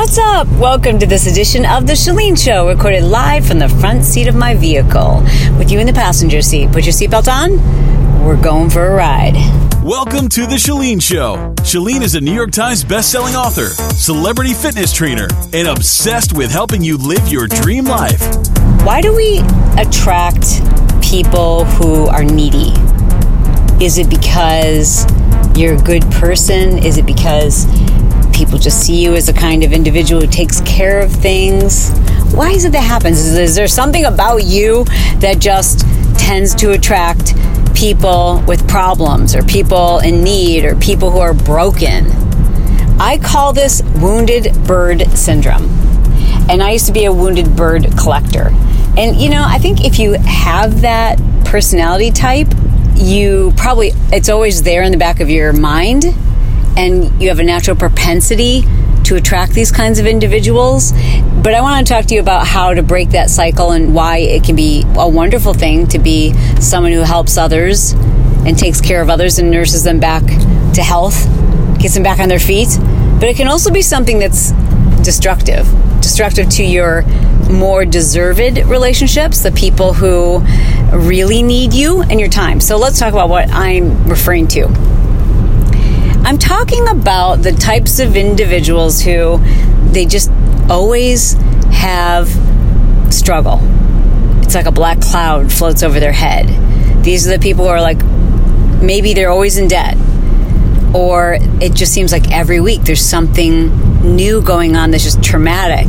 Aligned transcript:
What's 0.00 0.16
up? 0.16 0.46
Welcome 0.60 1.00
to 1.00 1.06
this 1.06 1.26
edition 1.26 1.66
of 1.66 1.88
The 1.88 1.94
Chalene 1.94 2.38
Show, 2.38 2.68
recorded 2.68 3.02
live 3.02 3.44
from 3.44 3.58
the 3.58 3.68
front 3.68 4.04
seat 4.04 4.28
of 4.28 4.36
my 4.36 4.54
vehicle. 4.54 5.24
With 5.58 5.72
you 5.72 5.80
in 5.80 5.88
the 5.88 5.92
passenger 5.92 6.40
seat. 6.40 6.70
Put 6.70 6.84
your 6.84 6.92
seatbelt 6.92 7.26
on. 7.26 8.24
We're 8.24 8.40
going 8.40 8.70
for 8.70 8.86
a 8.86 8.94
ride. 8.94 9.34
Welcome 9.82 10.28
to 10.28 10.46
The 10.46 10.54
Chalene 10.54 11.02
Show. 11.02 11.52
Chalene 11.62 12.02
is 12.02 12.14
a 12.14 12.20
New 12.20 12.32
York 12.32 12.52
Times 12.52 12.84
bestselling 12.84 13.34
author, 13.34 13.70
celebrity 13.94 14.54
fitness 14.54 14.92
trainer, 14.92 15.26
and 15.52 15.66
obsessed 15.66 16.32
with 16.32 16.52
helping 16.52 16.80
you 16.80 16.96
live 16.96 17.26
your 17.26 17.48
dream 17.48 17.84
life. 17.84 18.22
Why 18.84 19.00
do 19.00 19.12
we 19.12 19.40
attract 19.76 20.62
people 21.02 21.64
who 21.64 22.06
are 22.06 22.22
needy? 22.22 22.72
Is 23.84 23.98
it 23.98 24.08
because 24.08 25.04
you're 25.58 25.74
a 25.74 25.82
good 25.82 26.08
person? 26.12 26.78
Is 26.78 26.98
it 26.98 27.04
because 27.04 27.66
people 28.38 28.56
just 28.56 28.80
see 28.86 29.02
you 29.02 29.16
as 29.16 29.28
a 29.28 29.32
kind 29.32 29.64
of 29.64 29.72
individual 29.72 30.20
who 30.20 30.26
takes 30.28 30.60
care 30.60 31.00
of 31.00 31.10
things? 31.10 31.90
Why 32.32 32.50
is 32.50 32.64
it 32.64 32.70
that 32.70 32.84
happens? 32.84 33.18
Is, 33.18 33.36
is 33.36 33.56
there 33.56 33.66
something 33.66 34.04
about 34.04 34.44
you 34.44 34.84
that 35.18 35.40
just 35.40 35.80
tends 36.16 36.54
to 36.56 36.70
attract 36.70 37.34
people 37.74 38.40
with 38.46 38.68
problems 38.68 39.34
or 39.34 39.42
people 39.42 39.98
in 39.98 40.22
need 40.22 40.64
or 40.64 40.76
people 40.76 41.10
who 41.10 41.18
are 41.18 41.34
broken? 41.34 42.06
I 43.00 43.18
call 43.20 43.52
this 43.52 43.82
wounded 43.96 44.54
bird 44.68 45.10
syndrome. 45.18 45.64
And 46.48 46.62
I 46.62 46.70
used 46.70 46.86
to 46.86 46.92
be 46.92 47.06
a 47.06 47.12
wounded 47.12 47.56
bird 47.56 47.88
collector. 47.98 48.50
And 48.96 49.16
you 49.16 49.30
know, 49.30 49.44
I 49.44 49.58
think 49.58 49.84
if 49.84 49.98
you 49.98 50.12
have 50.12 50.82
that 50.82 51.18
personality 51.44 52.12
type, 52.12 52.48
you 52.94 53.52
probably, 53.56 53.90
it's 54.12 54.28
always 54.28 54.62
there 54.62 54.82
in 54.84 54.92
the 54.92 54.98
back 54.98 55.18
of 55.18 55.28
your 55.28 55.52
mind 55.52 56.04
and 56.78 57.20
you 57.20 57.28
have 57.28 57.40
a 57.40 57.44
natural 57.44 57.76
propensity 57.76 58.62
to 59.02 59.16
attract 59.16 59.52
these 59.52 59.72
kinds 59.72 59.98
of 59.98 60.06
individuals. 60.06 60.92
But 61.42 61.54
I 61.54 61.60
want 61.60 61.84
to 61.84 61.92
talk 61.92 62.06
to 62.06 62.14
you 62.14 62.20
about 62.20 62.46
how 62.46 62.72
to 62.72 62.84
break 62.84 63.10
that 63.10 63.30
cycle 63.30 63.72
and 63.72 63.94
why 63.94 64.18
it 64.18 64.44
can 64.44 64.54
be 64.54 64.84
a 64.96 65.08
wonderful 65.08 65.54
thing 65.54 65.88
to 65.88 65.98
be 65.98 66.34
someone 66.60 66.92
who 66.92 67.00
helps 67.00 67.36
others 67.36 67.92
and 68.46 68.56
takes 68.56 68.80
care 68.80 69.02
of 69.02 69.10
others 69.10 69.40
and 69.40 69.50
nurses 69.50 69.82
them 69.82 69.98
back 69.98 70.22
to 70.74 70.82
health, 70.82 71.26
gets 71.80 71.94
them 71.94 72.04
back 72.04 72.20
on 72.20 72.28
their 72.28 72.38
feet. 72.38 72.68
But 73.18 73.24
it 73.24 73.36
can 73.36 73.48
also 73.48 73.72
be 73.72 73.82
something 73.82 74.20
that's 74.20 74.52
destructive, 75.02 75.66
destructive 76.00 76.48
to 76.50 76.64
your 76.64 77.02
more 77.50 77.84
deserved 77.84 78.58
relationships, 78.66 79.42
the 79.42 79.50
people 79.50 79.94
who 79.94 80.44
really 80.96 81.42
need 81.42 81.74
you 81.74 82.02
and 82.02 82.20
your 82.20 82.28
time. 82.28 82.60
So 82.60 82.76
let's 82.76 83.00
talk 83.00 83.12
about 83.12 83.28
what 83.28 83.48
I'm 83.50 84.04
referring 84.04 84.46
to. 84.48 84.97
I'm 86.28 86.36
talking 86.36 86.86
about 86.88 87.36
the 87.36 87.52
types 87.52 88.00
of 88.00 88.14
individuals 88.14 89.00
who 89.00 89.38
they 89.92 90.04
just 90.04 90.30
always 90.68 91.32
have 91.72 92.28
struggle. 93.10 93.60
It's 94.42 94.54
like 94.54 94.66
a 94.66 94.70
black 94.70 95.00
cloud 95.00 95.50
floats 95.50 95.82
over 95.82 95.98
their 95.98 96.12
head. 96.12 97.02
These 97.02 97.26
are 97.26 97.30
the 97.30 97.38
people 97.38 97.64
who 97.64 97.70
are 97.70 97.80
like, 97.80 98.04
maybe 98.82 99.14
they're 99.14 99.30
always 99.30 99.56
in 99.56 99.68
debt, 99.68 99.96
or 100.94 101.38
it 101.62 101.72
just 101.72 101.94
seems 101.94 102.12
like 102.12 102.30
every 102.30 102.60
week 102.60 102.82
there's 102.82 103.00
something 103.00 104.14
new 104.14 104.42
going 104.42 104.76
on 104.76 104.90
that's 104.90 105.04
just 105.04 105.22
traumatic. 105.22 105.86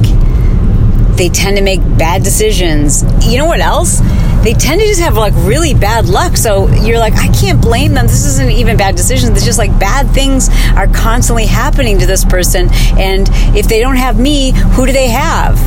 They 1.20 1.30
tend 1.30 1.58
to 1.58 1.64
make 1.64 1.82
bad 1.98 2.24
decisions. 2.24 3.04
You 3.28 3.38
know 3.38 3.46
what 3.46 3.60
else? 3.60 4.02
they 4.44 4.54
tend 4.54 4.80
to 4.80 4.88
just 4.88 5.02
have 5.02 5.18
like 5.18 5.34
really 5.36 5.74
bad 5.74 6.08
luck. 6.08 6.38
So 6.38 6.68
you're 6.70 6.98
like, 6.98 7.14
I 7.16 7.28
can't 7.28 7.62
blame 7.62 7.94
them. 7.94 8.08
This 8.08 8.26
isn't 8.26 8.52
even 8.52 8.78
bad 8.78 8.96
decisions. 8.96 9.36
It's 9.36 9.46
just 9.46 9.60
like 9.60 9.78
bad 9.80 10.10
things 10.12 10.50
are 10.76 10.88
constantly 10.88 11.46
happening 11.46 12.00
to 12.00 12.06
this 12.06 12.24
person. 12.24 12.70
And 12.98 13.28
if 13.56 13.68
they 13.68 13.82
don't 13.82 13.98
have 13.98 14.20
me, 14.20 14.52
who 14.52 14.86
do 14.86 14.92
they 14.92 15.10
have? 15.10 15.58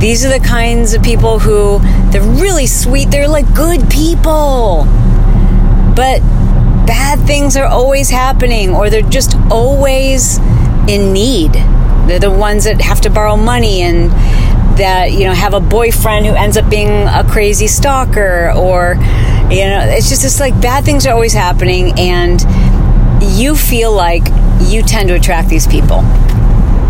These 0.00 0.24
are 0.24 0.30
the 0.30 0.44
kinds 0.44 0.94
of 0.94 1.02
people 1.02 1.38
who 1.38 1.78
they're 2.10 2.22
really 2.22 2.66
sweet. 2.66 3.10
They're 3.10 3.28
like 3.28 3.52
good 3.54 3.88
people. 3.90 4.84
But 5.94 6.20
bad 6.86 7.20
things 7.26 7.56
are 7.56 7.66
always 7.66 8.10
happening, 8.10 8.70
or 8.70 8.90
they're 8.90 9.02
just 9.02 9.36
always 9.50 10.38
in 10.88 11.12
need. 11.12 11.52
They're 12.06 12.18
the 12.18 12.30
ones 12.30 12.64
that 12.64 12.80
have 12.80 13.00
to 13.02 13.10
borrow 13.10 13.36
money 13.36 13.82
and 13.82 14.10
that 14.78 15.12
you 15.12 15.24
know 15.24 15.32
have 15.32 15.54
a 15.54 15.60
boyfriend 15.60 16.26
who 16.26 16.32
ends 16.34 16.56
up 16.56 16.68
being 16.68 17.06
a 17.06 17.24
crazy 17.28 17.68
stalker 17.68 18.52
or 18.56 18.94
you 19.48 19.64
know 19.64 19.80
it's 19.86 20.08
just 20.08 20.24
it's 20.24 20.40
like 20.40 20.60
bad 20.60 20.84
things 20.84 21.06
are 21.06 21.14
always 21.14 21.32
happening 21.32 21.92
and 21.96 22.42
you 23.38 23.54
feel 23.54 23.92
like 23.92 24.26
you 24.60 24.82
tend 24.82 25.08
to 25.08 25.14
attract 25.14 25.48
these 25.48 25.68
people 25.68 26.00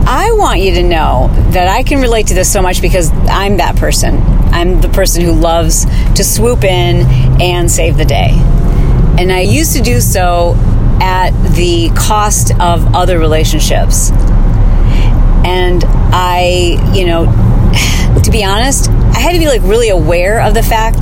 I 0.06 0.32
want 0.32 0.60
you 0.60 0.74
to 0.74 0.82
know 0.82 1.30
that 1.52 1.66
I 1.66 1.82
can 1.82 2.00
relate 2.00 2.26
to 2.26 2.34
this 2.34 2.52
so 2.52 2.60
much 2.60 2.82
because 2.82 3.10
I'm 3.26 3.56
that 3.56 3.76
person. 3.76 4.18
I'm 4.52 4.82
the 4.82 4.90
person 4.90 5.24
who 5.24 5.32
loves 5.32 5.86
to 6.16 6.22
swoop 6.22 6.62
in 6.62 7.06
and 7.40 7.70
save 7.70 7.96
the 7.96 8.04
day. 8.04 8.28
And 9.18 9.32
I 9.32 9.40
used 9.40 9.74
to 9.76 9.82
do 9.82 10.02
so 10.02 10.56
at 11.00 11.30
the 11.54 11.90
cost 11.96 12.52
of 12.60 12.94
other 12.94 13.18
relationships. 13.18 14.10
And 15.44 15.84
I, 15.86 16.92
you 16.94 17.06
know, 17.06 17.24
to 18.22 18.30
be 18.30 18.44
honest, 18.44 18.88
I 18.90 19.18
had 19.18 19.32
to 19.32 19.38
be 19.38 19.46
like 19.46 19.62
really 19.62 19.90
aware 19.90 20.40
of 20.40 20.54
the 20.54 20.62
fact 20.62 20.98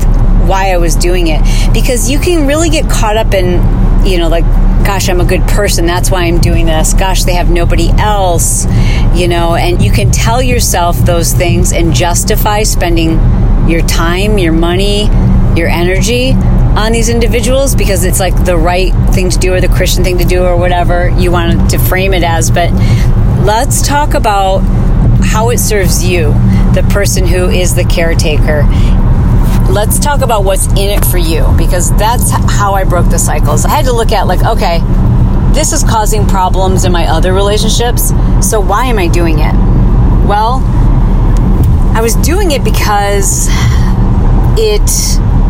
why 0.46 0.72
I 0.72 0.78
was 0.78 0.96
doing 0.96 1.28
it 1.28 1.40
because 1.72 2.10
you 2.10 2.18
can 2.18 2.46
really 2.46 2.68
get 2.68 2.90
caught 2.90 3.16
up 3.16 3.32
in, 3.32 4.06
you 4.06 4.18
know, 4.18 4.28
like, 4.28 4.44
gosh, 4.84 5.08
I'm 5.08 5.20
a 5.20 5.24
good 5.24 5.42
person. 5.42 5.86
That's 5.86 6.10
why 6.10 6.24
I'm 6.24 6.40
doing 6.40 6.66
this. 6.66 6.94
Gosh, 6.94 7.22
they 7.22 7.34
have 7.34 7.48
nobody 7.48 7.90
else, 7.90 8.66
you 9.14 9.28
know, 9.28 9.54
and 9.54 9.82
you 9.82 9.92
can 9.92 10.10
tell 10.10 10.42
yourself 10.42 10.98
those 10.98 11.32
things 11.32 11.72
and 11.72 11.94
justify 11.94 12.64
spending 12.64 13.12
your 13.68 13.82
time, 13.86 14.38
your 14.38 14.52
money, 14.52 15.04
your 15.56 15.68
energy 15.68 16.32
on 16.76 16.92
these 16.92 17.08
individuals 17.08 17.74
because 17.74 18.04
it's 18.04 18.18
like 18.18 18.44
the 18.44 18.56
right 18.56 18.92
thing 19.12 19.28
to 19.30 19.38
do 19.38 19.52
or 19.52 19.60
the 19.60 19.68
Christian 19.68 20.02
thing 20.04 20.18
to 20.18 20.24
do 20.24 20.42
or 20.44 20.56
whatever 20.56 21.08
you 21.18 21.30
want 21.30 21.70
to 21.70 21.78
frame 21.78 22.14
it 22.14 22.22
as. 22.22 22.50
But 22.50 22.72
let's 23.44 23.86
talk 23.86 24.14
about 24.14 24.60
how 25.22 25.50
it 25.50 25.58
serves 25.58 26.04
you, 26.04 26.32
the 26.74 26.86
person 26.90 27.26
who 27.26 27.48
is 27.48 27.74
the 27.74 27.84
caretaker. 27.84 28.66
Let's 29.70 29.98
talk 29.98 30.22
about 30.22 30.44
what's 30.44 30.66
in 30.72 30.90
it 30.90 31.04
for 31.04 31.18
you 31.18 31.46
because 31.56 31.90
that's 31.96 32.30
how 32.30 32.74
I 32.74 32.84
broke 32.84 33.08
the 33.08 33.18
cycles. 33.18 33.64
I 33.64 33.70
had 33.70 33.84
to 33.86 33.92
look 33.92 34.12
at, 34.12 34.26
like, 34.26 34.44
okay, 34.44 34.80
this 35.52 35.72
is 35.72 35.82
causing 35.82 36.26
problems 36.26 36.84
in 36.84 36.92
my 36.92 37.06
other 37.06 37.32
relationships, 37.32 38.12
so 38.40 38.60
why 38.60 38.86
am 38.86 38.98
I 38.98 39.08
doing 39.08 39.38
it? 39.38 39.52
Well, 40.26 40.62
I 41.94 42.00
was 42.02 42.14
doing 42.16 42.52
it 42.52 42.64
because 42.64 43.48
it 44.58 44.90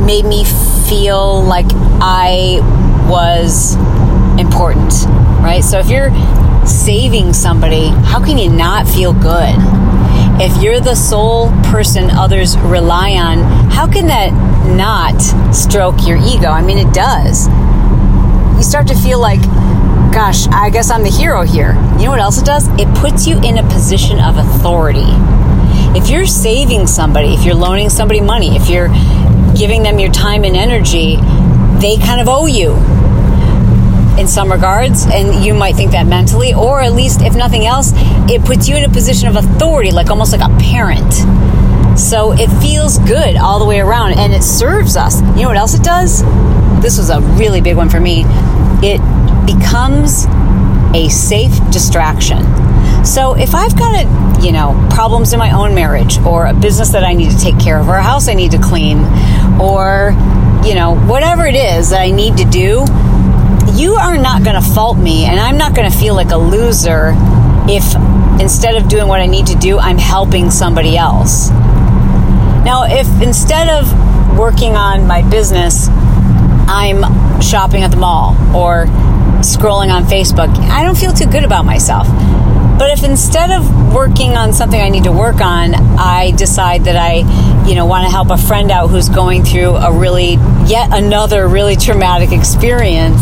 made 0.05 0.25
me 0.25 0.45
feel 0.89 1.43
like 1.43 1.67
I 2.01 2.61
was 3.09 3.77
important, 4.39 4.93
right? 5.41 5.63
So 5.63 5.79
if 5.79 5.89
you're 5.89 6.11
saving 6.67 7.33
somebody, 7.33 7.89
how 7.89 8.25
can 8.25 8.39
you 8.39 8.51
not 8.51 8.89
feel 8.89 9.13
good? 9.13 9.55
If 10.41 10.63
you're 10.63 10.81
the 10.81 10.95
sole 10.95 11.51
person 11.65 12.11
others 12.11 12.57
rely 12.59 13.13
on, 13.13 13.39
how 13.71 13.87
can 13.91 14.07
that 14.07 14.33
not 14.77 15.21
stroke 15.55 16.07
your 16.07 16.17
ego? 16.17 16.49
I 16.49 16.63
mean, 16.63 16.79
it 16.79 16.93
does. 16.95 17.49
You 18.57 18.63
start 18.63 18.87
to 18.89 18.95
feel 18.95 19.21
like, 19.21 19.43
gosh, 20.13 20.47
I 20.49 20.71
guess 20.71 20.91
I'm 20.91 21.03
the 21.03 21.11
hero 21.11 21.43
here. 21.43 21.75
You 21.99 22.05
know 22.05 22.11
what 22.11 22.21
else 22.21 22.41
it 22.41 22.45
does? 22.45 22.69
It 22.79 22.93
puts 22.97 23.27
you 23.27 23.41
in 23.43 23.59
a 23.59 23.63
position 23.65 24.21
of 24.21 24.37
authority. 24.37 25.07
If 25.95 26.09
you're 26.09 26.27
saving 26.27 26.87
somebody, 26.87 27.35
if 27.35 27.45
you're 27.45 27.55
loaning 27.55 27.91
somebody 27.91 28.21
money, 28.21 28.57
if 28.57 28.69
you're 28.69 28.89
giving 29.63 29.85
them 29.85 30.01
your 30.01 30.11
time 30.11 30.43
and 30.43 30.57
energy, 30.57 31.15
they 31.79 31.97
kind 31.97 32.21
of 32.21 32.27
owe 32.29 32.47
you 32.47 32.73
in 34.19 34.27
some 34.27 34.51
regards, 34.51 35.07
and 35.07 35.45
you 35.45 35.55
might 35.55 35.77
think 35.77 35.93
that 35.93 36.05
mentally, 36.05 36.53
or 36.53 36.83
at 36.83 36.95
least, 36.95 37.23
if 37.23 37.37
nothing 37.37 37.65
else, 37.65 37.93
it 38.29 38.45
puts 38.45 38.69
you 38.69 38.75
in 38.75 38.83
a 38.83 38.89
position 38.89 39.29
of 39.29 39.37
authority, 39.37 39.93
like 39.93 40.11
almost 40.11 40.33
like 40.33 40.41
a 40.41 40.53
parent. 40.59 41.13
So 41.97 42.33
it 42.33 42.49
feels 42.61 42.99
good 42.99 43.37
all 43.37 43.61
the 43.61 43.65
way 43.65 43.79
around, 43.79 44.19
and 44.19 44.33
it 44.33 44.43
serves 44.43 44.97
us. 44.97 45.21
You 45.37 45.43
know 45.43 45.49
what 45.49 45.57
else 45.57 45.75
it 45.75 45.85
does? 45.85 46.25
this 46.83 46.99
was 46.99 47.11
a 47.11 47.21
really 47.39 47.61
big 47.61 47.77
one 47.77 47.89
for 47.89 48.01
me. 48.01 48.25
It 48.83 48.99
becomes 49.47 50.27
a 50.93 51.09
safe 51.09 51.55
distraction. 51.71 52.43
So 53.05 53.35
if 53.35 53.55
I've 53.55 53.79
got 53.79 53.95
a, 53.95 54.32
you 54.43 54.53
know, 54.53 54.89
problems 54.91 55.33
in 55.33 55.39
my 55.39 55.53
own 55.53 55.75
marriage 55.75 56.19
or 56.19 56.47
a 56.47 56.55
business 56.55 56.91
that 56.91 57.05
I 57.05 57.13
need 57.13 57.31
to 57.31 57.39
take 57.39 57.59
care 57.59 57.79
of 57.79 57.89
or 57.89 57.95
a 57.95 58.03
house 58.03 58.29
I 58.29 58.35
need 58.35 58.51
to 58.51 58.59
clean 58.59 58.99
or, 59.61 60.11
you 60.67 60.75
know, 60.75 60.97
whatever 61.07 61.47
it 61.47 61.55
is 61.55 61.91
that 61.91 62.01
I 62.01 62.11
need 62.11 62.37
to 62.39 62.45
do, 62.45 62.85
you 63.75 63.95
are 63.95 64.19
not 64.19 64.43
going 64.43 64.61
to 64.61 64.69
fault 64.75 64.99
me 64.99 65.27
and 65.27 65.39
I'm 65.39 65.57
not 65.57 65.75
going 65.75 65.91
to 65.91 65.97
feel 65.97 66.15
like 66.15 66.31
a 66.31 66.37
loser 66.37 67.15
if 67.69 67.95
instead 68.41 68.75
of 68.75 68.89
doing 68.89 69.07
what 69.07 69.21
I 69.21 69.27
need 69.27 69.47
to 69.47 69.55
do, 69.55 69.79
I'm 69.79 69.99
helping 69.99 70.51
somebody 70.51 70.97
else. 70.97 71.51
Now, 71.51 72.85
if 72.87 73.07
instead 73.23 73.69
of 73.69 74.39
working 74.39 74.75
on 74.75 75.07
my 75.07 75.23
business, 75.31 75.87
I'm 76.69 77.41
shopping 77.41 77.83
at 77.83 77.91
the 77.91 77.97
mall 77.97 78.37
or 78.55 78.87
scrolling 79.43 79.93
on 79.93 80.05
Facebook, 80.05 80.49
I 80.71 80.83
don't 80.83 80.97
feel 80.97 81.13
too 81.13 81.27
good 81.27 81.45
about 81.45 81.65
myself. 81.65 82.07
But 82.83 82.99
if 82.99 83.05
instead 83.05 83.53
of 83.53 83.95
working 83.95 84.37
on 84.37 84.53
something 84.53 84.81
I 84.81 84.89
need 84.89 85.05
to 85.05 85.13
work 85.13 85.41
on, 85.41 85.73
I 85.73 86.33
decide 86.33 86.87
that 86.87 86.97
I, 86.97 87.19
you 87.65 87.77
know, 87.77 87.87
want 87.87 88.07
to 88.07 88.11
help 88.11 88.31
a 88.31 88.37
friend 88.37 88.73
out 88.73 88.89
who's 88.89 89.09
going 89.09 89.45
through 89.45 89.77
a 89.77 89.97
really, 89.97 90.33
yet 90.67 90.89
another 90.91 91.47
really 91.47 91.77
traumatic 91.77 92.33
experience, 92.33 93.21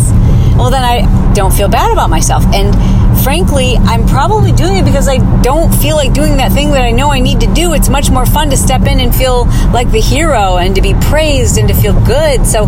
well, 0.57 0.71
then 0.71 0.83
I 0.83 1.20
don't 1.35 1.53
feel 1.53 1.69
bad 1.69 1.93
about 1.93 2.11
myself. 2.11 2.45
And 2.55 2.75
frankly, 3.23 3.77
I'm 3.77 4.07
probably 4.07 4.53
doing 4.53 4.77
it 4.77 4.85
because 4.85 5.09
I 5.09 5.19
don't 5.43 5.73
feel 5.75 5.97
like 5.97 6.13
doing 6.13 6.39
that 6.39 6.53
thing 6.53 6.71
that 6.73 6.85
I 6.85 6.91
know 6.91 7.11
I 7.11 7.21
need 7.21 7.41
to 7.41 7.53
do. 7.53 7.73
It's 7.75 7.89
much 7.89 8.11
more 8.11 8.27
fun 8.27 8.51
to 8.51 8.57
step 8.57 8.83
in 8.83 9.01
and 9.01 9.15
feel 9.15 9.45
like 9.73 9.91
the 9.91 10.01
hero 10.01 10.57
and 10.57 10.75
to 10.75 10.83
be 10.83 10.95
praised 10.95 11.59
and 11.59 11.69
to 11.69 11.75
feel 11.75 11.93
good. 12.05 12.47
So 12.47 12.67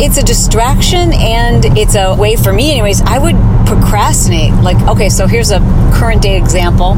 it's 0.00 0.16
a 0.16 0.22
distraction 0.22 1.12
and 1.12 1.64
it's 1.78 1.94
a 1.94 2.14
way 2.16 2.36
for 2.36 2.52
me, 2.52 2.72
anyways. 2.72 3.00
I 3.02 3.18
would 3.18 3.36
procrastinate. 3.66 4.54
Like, 4.62 4.80
okay, 4.88 5.08
so 5.08 5.26
here's 5.26 5.50
a 5.50 5.60
current 5.94 6.22
day 6.22 6.36
example 6.36 6.94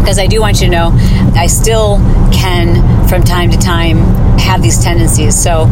because 0.00 0.18
I 0.18 0.26
do 0.26 0.40
want 0.40 0.60
you 0.60 0.68
to 0.68 0.72
know 0.72 0.90
I 1.34 1.46
still 1.48 1.98
can, 2.32 3.08
from 3.08 3.22
time 3.22 3.50
to 3.50 3.58
time, 3.58 3.98
have 4.38 4.62
these 4.62 4.82
tendencies. 4.82 5.40
So 5.40 5.66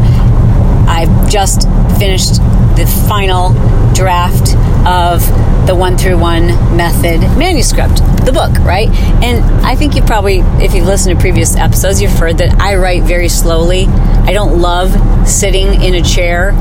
I've 0.87 1.31
just 1.31 1.63
finished 1.99 2.37
the 2.77 2.87
final 3.09 3.51
draft 3.95 4.55
of 4.87 5.21
the 5.67 5.75
one 5.75 5.97
three 5.99 6.15
one 6.15 6.47
method 6.77 7.21
manuscript, 7.37 7.97
the 8.25 8.33
book, 8.33 8.57
right? 8.61 8.89
And 9.23 9.45
I 9.67 9.75
think 9.75 9.97
you 9.97 10.03
probably, 10.03 10.41
if 10.63 10.75
you've 10.75 10.87
listened 10.87 11.17
to 11.17 11.21
previous 11.21 11.57
episodes, 11.57 12.01
you've 12.01 12.13
heard 12.13 12.39
that 12.39 12.61
I 12.61 12.77
write 12.77 13.03
very 13.03 13.29
slowly. 13.29 13.87
I 13.87 14.33
don't 14.33 14.61
love 14.61 15.29
sitting 15.29 15.83
in 15.83 15.95
a 15.95 16.03
chair 16.03 16.53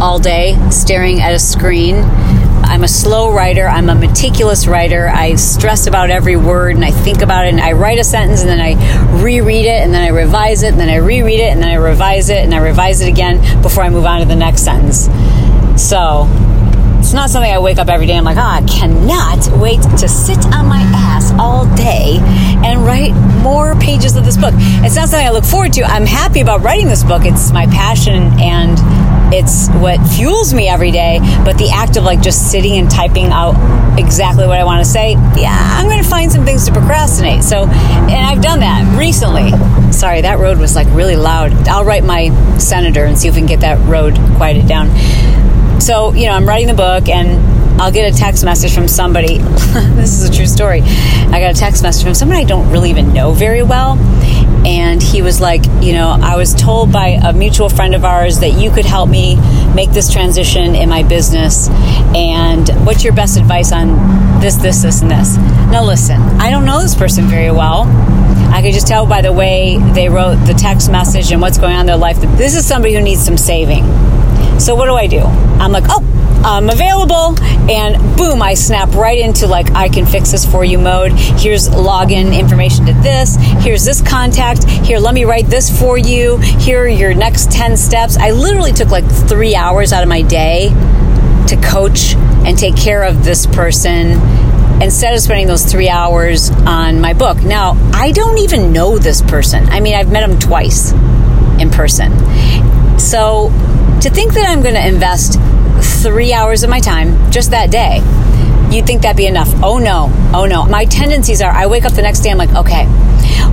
all 0.00 0.18
day 0.18 0.56
staring 0.70 1.20
at 1.20 1.32
a 1.32 1.38
screen. 1.38 1.96
I'm 2.66 2.84
a 2.84 2.88
slow 2.88 3.32
writer. 3.32 3.66
I'm 3.66 3.88
a 3.88 3.94
meticulous 3.94 4.66
writer. 4.66 5.08
I 5.08 5.36
stress 5.36 5.86
about 5.86 6.10
every 6.10 6.36
word 6.36 6.74
and 6.74 6.84
I 6.84 6.90
think 6.90 7.22
about 7.22 7.46
it 7.46 7.50
and 7.50 7.60
I 7.60 7.72
write 7.72 7.98
a 7.98 8.04
sentence 8.04 8.42
and 8.42 8.50
then 8.50 8.60
I 8.60 9.22
reread 9.22 9.64
it 9.64 9.82
and 9.82 9.94
then 9.94 10.02
I 10.02 10.08
revise 10.08 10.62
it 10.62 10.72
and 10.72 10.80
then 10.80 10.88
I 10.88 10.96
reread 10.96 11.40
it 11.40 11.52
and 11.52 11.62
then 11.62 11.70
I 11.70 11.76
revise 11.76 12.28
it 12.28 12.38
and 12.38 12.54
I 12.54 12.58
revise 12.58 13.00
it 13.00 13.08
again 13.08 13.62
before 13.62 13.84
I 13.84 13.90
move 13.90 14.04
on 14.04 14.20
to 14.20 14.26
the 14.26 14.36
next 14.36 14.62
sentence. 14.62 15.06
So 15.80 16.28
it's 16.98 17.12
not 17.14 17.30
something 17.30 17.50
I 17.50 17.60
wake 17.60 17.78
up 17.78 17.88
every 17.88 18.06
day. 18.06 18.16
I'm 18.16 18.24
like, 18.24 18.36
oh, 18.36 18.40
I 18.40 18.62
cannot 18.66 19.60
wait 19.60 19.80
to 19.82 20.08
sit 20.08 20.44
on 20.46 20.66
my 20.66 20.82
ass 20.92 21.32
all 21.38 21.64
day 21.76 22.18
and 22.20 22.84
write 22.84 23.14
more 23.42 23.76
pages 23.76 24.16
of 24.16 24.24
this 24.24 24.36
book. 24.36 24.52
It's 24.56 24.96
not 24.96 25.08
something 25.08 25.26
I 25.26 25.30
look 25.30 25.44
forward 25.44 25.72
to. 25.74 25.84
I'm 25.84 26.04
happy 26.04 26.40
about 26.40 26.62
writing 26.62 26.88
this 26.88 27.04
book. 27.04 27.22
It's 27.24 27.52
my 27.52 27.66
passion 27.66 28.32
and 28.40 28.76
it's 29.32 29.68
what 29.70 29.98
fuels 30.08 30.54
me 30.54 30.68
every 30.68 30.90
day. 30.90 31.18
But 31.44 31.58
the 31.58 31.70
act 31.70 31.96
of 31.96 32.04
like 32.04 32.20
just 32.20 32.50
sitting 32.50 32.78
and 32.78 32.90
typing 32.90 33.26
out 33.26 33.54
exactly 33.98 34.46
what 34.46 34.58
I 34.58 34.64
want 34.64 34.84
to 34.84 34.90
say, 34.90 35.12
yeah, 35.36 35.76
I'm 35.78 35.86
going 35.86 36.02
to 36.02 36.08
find 36.08 36.30
some 36.30 36.44
things 36.44 36.66
to 36.66 36.72
procrastinate. 36.72 37.42
So, 37.44 37.64
and 37.64 38.26
I've 38.26 38.42
done 38.42 38.60
that 38.60 38.98
recently. 38.98 39.50
Sorry, 39.92 40.20
that 40.22 40.38
road 40.38 40.58
was 40.58 40.74
like 40.74 40.88
really 40.90 41.16
loud. 41.16 41.52
I'll 41.68 41.84
write 41.84 42.04
my 42.04 42.28
senator 42.58 43.04
and 43.04 43.16
see 43.18 43.28
if 43.28 43.34
we 43.34 43.40
can 43.40 43.46
get 43.46 43.60
that 43.60 43.78
road 43.88 44.14
quieted 44.36 44.66
down 44.66 44.88
so, 45.80 46.12
you 46.14 46.26
know, 46.26 46.32
I'm 46.32 46.46
writing 46.46 46.66
the 46.66 46.74
book 46.74 47.08
and 47.08 47.80
I'll 47.80 47.92
get 47.92 48.12
a 48.12 48.16
text 48.16 48.44
message 48.44 48.74
from 48.74 48.88
somebody. 48.88 49.38
this 49.38 50.20
is 50.20 50.28
a 50.28 50.32
true 50.32 50.46
story. 50.46 50.80
I 50.82 51.38
got 51.38 51.54
a 51.54 51.58
text 51.58 51.82
message 51.82 52.02
from 52.02 52.14
somebody 52.14 52.40
I 52.40 52.44
don't 52.44 52.70
really 52.70 52.90
even 52.90 53.12
know 53.12 53.32
very 53.32 53.62
well. 53.62 53.96
And 54.66 55.00
he 55.00 55.22
was 55.22 55.40
like, 55.40 55.64
you 55.80 55.92
know, 55.92 56.18
I 56.20 56.36
was 56.36 56.52
told 56.52 56.92
by 56.92 57.20
a 57.22 57.32
mutual 57.32 57.68
friend 57.68 57.94
of 57.94 58.04
ours 58.04 58.40
that 58.40 58.60
you 58.60 58.70
could 58.70 58.84
help 58.84 59.08
me 59.08 59.36
make 59.74 59.92
this 59.92 60.12
transition 60.12 60.74
in 60.74 60.88
my 60.88 61.04
business. 61.04 61.68
And 62.14 62.68
what's 62.84 63.04
your 63.04 63.12
best 63.14 63.38
advice 63.38 63.70
on 63.70 64.40
this, 64.40 64.56
this, 64.56 64.82
this, 64.82 65.02
and 65.02 65.10
this? 65.10 65.36
Now, 65.70 65.84
listen, 65.84 66.20
I 66.20 66.50
don't 66.50 66.64
know 66.64 66.82
this 66.82 66.96
person 66.96 67.26
very 67.26 67.52
well. 67.52 67.84
I 68.52 68.60
could 68.60 68.72
just 68.72 68.88
tell 68.88 69.06
by 69.06 69.22
the 69.22 69.32
way 69.32 69.78
they 69.92 70.08
wrote 70.08 70.36
the 70.46 70.54
text 70.54 70.90
message 70.90 71.30
and 71.30 71.40
what's 71.40 71.58
going 71.58 71.74
on 71.74 71.80
in 71.80 71.86
their 71.86 71.96
life 71.96 72.20
that 72.20 72.36
this 72.36 72.56
is 72.56 72.66
somebody 72.66 72.94
who 72.94 73.00
needs 73.00 73.24
some 73.24 73.36
saving. 73.36 73.84
So 74.58 74.74
what 74.74 74.86
do 74.86 74.94
I 74.94 75.06
do? 75.06 75.20
I'm 75.20 75.70
like, 75.70 75.84
oh, 75.88 76.02
I'm 76.44 76.70
available, 76.70 77.36
and 77.70 78.16
boom, 78.16 78.42
I 78.42 78.54
snap 78.54 78.90
right 78.94 79.18
into 79.18 79.46
like, 79.46 79.70
I 79.72 79.88
can 79.88 80.06
fix 80.06 80.32
this 80.32 80.44
for 80.44 80.64
you 80.64 80.78
mode. 80.78 81.12
Here's 81.12 81.68
login 81.68 82.38
information 82.38 82.86
to 82.86 82.92
this. 82.94 83.36
Here's 83.64 83.84
this 83.84 84.00
contact. 84.00 84.64
Here, 84.64 84.98
let 84.98 85.14
me 85.14 85.24
write 85.24 85.46
this 85.46 85.76
for 85.80 85.98
you. 85.98 86.38
Here 86.38 86.84
are 86.84 86.88
your 86.88 87.14
next 87.14 87.50
10 87.50 87.76
steps. 87.76 88.16
I 88.16 88.30
literally 88.30 88.72
took 88.72 88.90
like 88.90 89.04
three 89.04 89.54
hours 89.54 89.92
out 89.92 90.02
of 90.02 90.08
my 90.08 90.22
day 90.22 90.68
to 91.48 91.60
coach 91.62 92.14
and 92.14 92.58
take 92.58 92.76
care 92.76 93.02
of 93.02 93.24
this 93.24 93.46
person 93.46 94.20
instead 94.82 95.14
of 95.14 95.20
spending 95.20 95.46
those 95.46 95.64
three 95.64 95.88
hours 95.88 96.50
on 96.50 97.00
my 97.00 97.12
book. 97.12 97.42
Now, 97.42 97.72
I 97.92 98.12
don't 98.12 98.38
even 98.38 98.72
know 98.72 98.98
this 98.98 99.22
person. 99.22 99.68
I 99.68 99.80
mean, 99.80 99.94
I've 99.94 100.12
met 100.12 100.28
him 100.28 100.38
twice 100.38 100.92
in 101.60 101.70
person. 101.70 102.12
So 102.98 103.50
to 104.02 104.10
think 104.10 104.34
that 104.34 104.46
I'm 104.48 104.62
going 104.62 104.74
to 104.74 104.86
invest 104.86 105.38
three 106.02 106.32
hours 106.32 106.62
of 106.62 106.70
my 106.70 106.80
time 106.80 107.30
just 107.30 107.50
that 107.50 107.70
day, 107.70 107.96
you'd 108.70 108.86
think 108.86 109.02
that'd 109.02 109.16
be 109.16 109.26
enough. 109.26 109.48
Oh 109.62 109.78
no, 109.78 110.10
oh 110.34 110.46
no. 110.46 110.66
My 110.66 110.84
tendencies 110.84 111.40
are 111.42 111.50
I 111.50 111.66
wake 111.66 111.84
up 111.84 111.92
the 111.92 112.02
next 112.02 112.20
day, 112.20 112.30
I'm 112.30 112.38
like, 112.38 112.54
okay, 112.54 112.84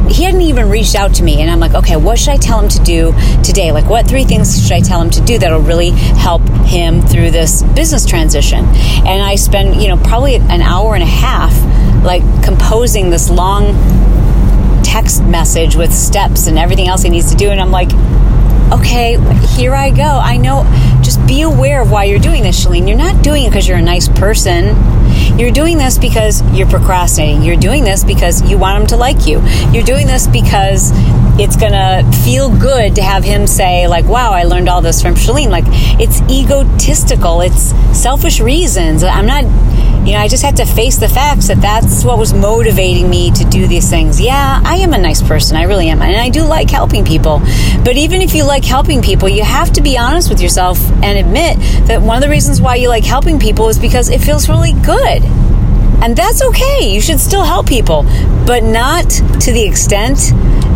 he 0.09 0.23
hadn't 0.23 0.41
even 0.41 0.69
reached 0.69 0.95
out 0.95 1.15
to 1.15 1.23
me, 1.23 1.41
and 1.41 1.49
I'm 1.49 1.59
like, 1.59 1.73
okay, 1.73 1.95
what 1.95 2.19
should 2.19 2.29
I 2.29 2.37
tell 2.37 2.59
him 2.59 2.69
to 2.69 2.83
do 2.83 3.13
today? 3.43 3.71
Like, 3.71 3.85
what 3.89 4.07
three 4.07 4.25
things 4.25 4.61
should 4.61 4.73
I 4.73 4.81
tell 4.81 5.01
him 5.01 5.09
to 5.11 5.21
do 5.21 5.39
that'll 5.39 5.61
really 5.61 5.91
help 5.91 6.41
him 6.65 7.01
through 7.01 7.31
this 7.31 7.63
business 7.63 8.05
transition? 8.05 8.65
And 8.65 9.23
I 9.23 9.35
spend, 9.35 9.81
you 9.81 9.87
know, 9.87 9.97
probably 9.97 10.35
an 10.35 10.61
hour 10.61 10.93
and 10.93 11.03
a 11.03 11.07
half, 11.07 11.53
like, 12.03 12.21
composing 12.43 13.09
this 13.09 13.29
long 13.29 13.73
text 14.83 15.23
message 15.23 15.75
with 15.75 15.93
steps 15.93 16.47
and 16.47 16.59
everything 16.59 16.87
else 16.87 17.01
he 17.01 17.09
needs 17.09 17.31
to 17.31 17.37
do, 17.37 17.49
and 17.49 17.59
I'm 17.59 17.71
like, 17.71 17.91
okay, 18.73 19.17
here 19.55 19.73
I 19.73 19.89
go. 19.89 20.03
I 20.03 20.37
know, 20.37 20.63
be 21.27 21.41
aware 21.41 21.81
of 21.81 21.91
why 21.91 22.05
you're 22.05 22.19
doing 22.19 22.43
this, 22.43 22.65
Chalene. 22.65 22.87
You're 22.87 22.97
not 22.97 23.23
doing 23.23 23.45
it 23.45 23.49
because 23.49 23.67
you're 23.67 23.77
a 23.77 23.81
nice 23.81 24.07
person. 24.07 24.75
You're 25.37 25.51
doing 25.51 25.77
this 25.77 25.97
because 25.97 26.41
you're 26.53 26.69
procrastinating. 26.69 27.43
You're 27.43 27.57
doing 27.57 27.83
this 27.83 28.03
because 28.03 28.41
you 28.49 28.57
want 28.57 28.81
him 28.81 28.87
to 28.87 28.97
like 28.97 29.25
you. 29.25 29.41
You're 29.71 29.83
doing 29.83 30.07
this 30.07 30.27
because 30.27 30.91
it's 31.39 31.55
going 31.55 31.71
to 31.71 32.03
feel 32.23 32.55
good 32.55 32.95
to 32.95 33.01
have 33.01 33.23
him 33.23 33.47
say, 33.47 33.87
like, 33.87 34.05
wow, 34.05 34.31
I 34.31 34.43
learned 34.43 34.69
all 34.69 34.81
this 34.81 35.01
from 35.01 35.15
Chalene. 35.15 35.49
Like, 35.49 35.65
it's 35.99 36.21
egotistical, 36.29 37.41
it's 37.41 37.71
selfish 37.97 38.39
reasons. 38.39 39.03
I'm 39.03 39.25
not 39.25 39.43
you 40.05 40.11
know, 40.11 40.19
I 40.19 40.27
just 40.27 40.43
had 40.43 40.57
to 40.57 40.65
face 40.65 40.97
the 40.97 41.07
facts 41.07 41.47
that 41.47 41.61
that's 41.61 42.03
what 42.03 42.17
was 42.17 42.33
motivating 42.33 43.09
me 43.09 43.31
to 43.31 43.45
do 43.45 43.67
these 43.67 43.89
things. 43.89 44.19
Yeah, 44.19 44.61
I 44.63 44.75
am 44.75 44.91
a 44.91 44.97
nice 44.97 45.21
person. 45.21 45.55
I 45.55 45.63
really 45.63 45.87
am. 45.87 46.01
And 46.01 46.17
I 46.17 46.29
do 46.29 46.43
like 46.43 46.69
helping 46.69 47.05
people. 47.05 47.39
But 47.85 47.95
even 47.95 48.21
if 48.21 48.33
you 48.33 48.43
like 48.43 48.65
helping 48.65 49.01
people, 49.01 49.29
you 49.29 49.43
have 49.43 49.71
to 49.73 49.81
be 49.81 49.97
honest 49.97 50.29
with 50.29 50.41
yourself 50.41 50.77
and 51.01 51.17
admit 51.17 51.57
that 51.87 52.01
one 52.01 52.17
of 52.17 52.21
the 52.21 52.29
reasons 52.29 52.59
why 52.59 52.75
you 52.75 52.89
like 52.89 53.05
helping 53.05 53.39
people 53.39 53.69
is 53.69 53.79
because 53.79 54.09
it 54.09 54.19
feels 54.19 54.49
really 54.49 54.73
good. 54.73 55.23
And 56.03 56.17
that's 56.17 56.43
okay. 56.43 56.93
You 56.93 56.99
should 56.99 57.21
still 57.21 57.43
help 57.43 57.65
people, 57.65 58.03
but 58.45 58.61
not 58.61 59.09
to 59.09 59.53
the 59.53 59.65
extent 59.65 60.17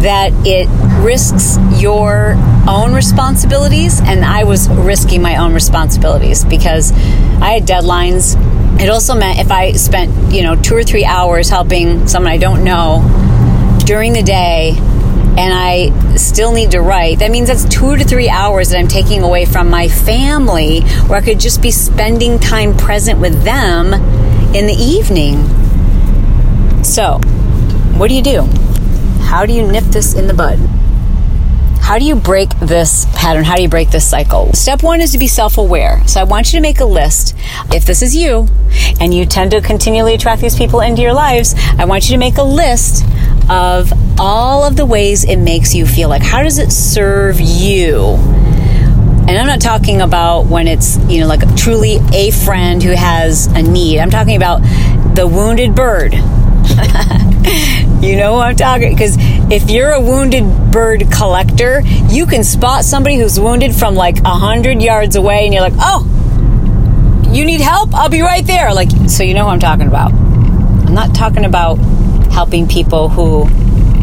that 0.01 0.31
it 0.45 0.69
risks 1.03 1.57
your 1.81 2.35
own 2.65 2.93
responsibilities. 2.93 3.99
And 3.99 4.23
I 4.23 4.45
was 4.45 4.69
risking 4.69 5.21
my 5.21 5.35
own 5.35 5.53
responsibilities 5.53 6.45
because 6.45 6.93
I 7.41 7.51
had 7.51 7.63
deadlines 7.63 8.37
it 8.79 8.89
also 8.89 9.15
meant 9.15 9.39
if 9.39 9.51
I 9.51 9.71
spent, 9.73 10.33
you 10.33 10.43
know, 10.43 10.55
two 10.55 10.75
or 10.75 10.83
three 10.83 11.05
hours 11.05 11.49
helping 11.49 12.07
someone 12.07 12.31
I 12.31 12.37
don't 12.37 12.63
know 12.63 13.01
during 13.85 14.13
the 14.13 14.23
day 14.23 14.73
and 14.77 15.53
I 15.53 16.15
still 16.15 16.51
need 16.51 16.71
to 16.71 16.81
write, 16.81 17.19
that 17.19 17.31
means 17.31 17.47
that's 17.47 17.65
two 17.65 17.95
to 17.95 18.03
three 18.03 18.29
hours 18.29 18.69
that 18.69 18.79
I'm 18.79 18.87
taking 18.87 19.23
away 19.23 19.45
from 19.45 19.69
my 19.69 19.87
family 19.87 20.81
where 21.07 21.19
I 21.19 21.21
could 21.21 21.39
just 21.39 21.61
be 21.61 21.71
spending 21.71 22.39
time 22.39 22.75
present 22.75 23.19
with 23.19 23.43
them 23.43 23.93
in 24.55 24.65
the 24.65 24.75
evening. 24.79 25.43
So, 26.83 27.19
what 27.97 28.07
do 28.09 28.15
you 28.15 28.23
do? 28.23 28.41
How 29.21 29.45
do 29.45 29.53
you 29.53 29.65
nip 29.69 29.83
this 29.85 30.13
in 30.15 30.27
the 30.27 30.33
bud? 30.33 30.59
How 31.87 31.97
do 31.97 32.03
you 32.03 32.17
break 32.17 32.49
this 32.59 33.05
pattern? 33.15 33.45
How 33.45 33.55
do 33.55 33.61
you 33.61 33.69
break 33.69 33.91
this 33.91 34.05
cycle? 34.05 34.51
Step 34.51 34.83
one 34.83 34.99
is 34.99 35.13
to 35.13 35.17
be 35.17 35.29
self 35.29 35.57
aware. 35.57 36.05
So 36.05 36.19
I 36.19 36.25
want 36.25 36.51
you 36.51 36.57
to 36.57 36.61
make 36.61 36.81
a 36.81 36.85
list. 36.85 37.33
If 37.73 37.85
this 37.85 38.01
is 38.01 38.13
you 38.13 38.45
and 38.99 39.13
you 39.13 39.25
tend 39.25 39.51
to 39.51 39.61
continually 39.61 40.13
attract 40.13 40.41
these 40.41 40.57
people 40.57 40.81
into 40.81 41.01
your 41.01 41.13
lives, 41.13 41.55
I 41.77 41.85
want 41.85 42.09
you 42.09 42.15
to 42.15 42.17
make 42.17 42.35
a 42.39 42.43
list 42.43 43.05
of 43.49 43.93
all 44.19 44.65
of 44.65 44.75
the 44.75 44.85
ways 44.85 45.23
it 45.23 45.37
makes 45.37 45.73
you 45.73 45.85
feel. 45.85 46.09
Like, 46.09 46.23
how 46.23 46.43
does 46.43 46.57
it 46.57 46.73
serve 46.73 47.39
you? 47.39 48.15
And 49.29 49.37
I'm 49.37 49.47
not 49.47 49.61
talking 49.61 50.01
about 50.01 50.47
when 50.47 50.67
it's, 50.67 50.97
you 51.09 51.21
know, 51.21 51.27
like 51.27 51.55
truly 51.55 51.99
a 52.13 52.31
friend 52.31 52.83
who 52.83 52.91
has 52.91 53.47
a 53.47 53.61
need. 53.61 53.99
I'm 53.99 54.11
talking 54.11 54.35
about 54.35 54.57
the 55.15 55.25
wounded 55.25 55.73
bird. 55.73 56.13
you 58.03 58.17
know 58.17 58.33
what 58.33 58.47
I'm 58.47 58.57
talking 58.57 58.91
because 58.91 59.15
if 59.49 59.69
you're 59.69 59.91
a 59.91 60.01
wounded 60.01 60.71
bird 60.71 61.09
collector, 61.11 61.81
you 62.09 62.25
can 62.25 62.43
spot 62.43 62.83
somebody 62.83 63.17
who's 63.17 63.39
wounded 63.39 63.73
from 63.73 63.95
like 63.95 64.19
a 64.19 64.29
hundred 64.29 64.81
yards 64.81 65.15
away, 65.15 65.45
and 65.45 65.53
you're 65.53 65.63
like, 65.63 65.73
"Oh, 65.77 66.03
you 67.31 67.45
need 67.45 67.61
help? 67.61 67.93
I'll 67.93 68.09
be 68.09 68.21
right 68.21 68.45
there." 68.45 68.73
Like, 68.73 68.89
so 69.07 69.23
you 69.23 69.33
know 69.33 69.43
who 69.43 69.49
I'm 69.49 69.59
talking 69.59 69.87
about. 69.87 70.11
I'm 70.11 70.93
not 70.93 71.15
talking 71.15 71.45
about 71.45 71.75
helping 72.31 72.67
people 72.67 73.09
who, 73.09 73.47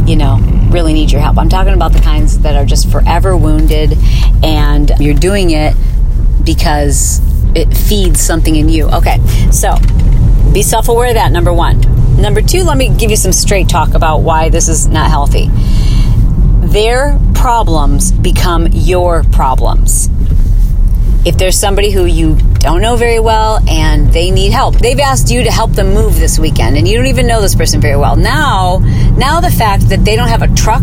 you 0.07 0.17
know, 0.17 0.39
really 0.71 0.93
need 0.93 1.13
your 1.13 1.21
help. 1.21 1.39
I'm 1.39 1.49
talking 1.49 1.75
about 1.75 1.93
the 1.93 2.01
kinds 2.01 2.39
that 2.41 2.57
are 2.57 2.65
just 2.65 2.91
forever 2.91 3.37
wounded, 3.37 3.99
and 4.43 4.91
you're 4.99 5.15
doing 5.15 5.51
it 5.51 5.75
because 6.43 7.21
it 7.55 7.75
feeds 7.77 8.21
something 8.21 8.57
in 8.57 8.69
you. 8.69 8.89
Okay, 8.89 9.19
so 9.51 9.77
be 10.53 10.63
self 10.63 10.89
aware 10.89 11.09
of 11.09 11.15
that, 11.15 11.33
number 11.33 11.53
one. 11.53 11.83
Number 12.19 12.41
two, 12.43 12.63
let 12.63 12.77
me 12.77 12.89
give 12.89 13.11
you 13.11 13.17
some 13.17 13.33
straight 13.33 13.69
talk 13.69 13.95
about 13.95 14.19
why 14.19 14.49
this 14.49 14.69
is 14.69 14.87
not 14.89 15.11
healthy. 15.11 15.51
Their 16.67 17.19
problems 17.35 18.13
become 18.13 18.69
your 18.73 19.25
problems. 19.25 20.09
If 21.27 21.39
there's 21.39 21.59
somebody 21.59 21.91
who 21.91 22.05
you 22.05 22.37
don't 22.59 22.81
know 22.81 22.97
very 22.97 23.19
well 23.19 23.59
and 23.69 24.13
they 24.13 24.31
need 24.31 24.53
help, 24.53 24.77
they've 24.77 24.99
asked 24.99 25.31
you 25.31 25.45
to 25.45 25.51
help 25.51 25.73
them 25.73 25.95
move 25.95 26.17
this 26.17 26.39
weekend 26.39 26.77
and 26.77 26.87
you 26.87 26.97
don't 26.97 27.07
even 27.07 27.27
know 27.27 27.41
this 27.41 27.55
person 27.55 27.81
very 27.81 27.97
well. 27.97 28.17
Now, 28.17 28.79
now 29.17 29.41
the 29.41 29.51
fact 29.51 29.89
that 29.89 30.05
they 30.05 30.17
don't 30.17 30.29
have 30.29 30.43
a 30.43 30.55
truck 30.55 30.83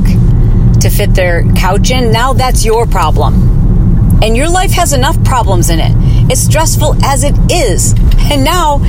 to 0.81 0.89
fit 0.89 1.13
their 1.13 1.43
couch 1.53 1.91
in, 1.91 2.11
now 2.11 2.33
that's 2.33 2.65
your 2.65 2.85
problem. 2.85 4.19
And 4.23 4.37
your 4.37 4.49
life 4.49 4.71
has 4.71 4.93
enough 4.93 5.21
problems 5.23 5.69
in 5.69 5.79
it. 5.79 5.91
It's 6.31 6.41
stressful 6.41 7.03
as 7.03 7.23
it 7.23 7.35
is. 7.51 7.93
And 8.31 8.43
now 8.43 8.79